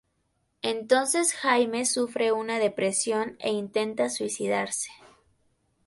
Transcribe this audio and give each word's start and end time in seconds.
Entonces 0.63 1.31
Jaime 1.35 1.85
sufre 1.85 2.31
una 2.31 2.57
depresión 2.57 3.35
e 3.37 3.51
intenta 3.51 4.09
suicidarse. 4.09 4.89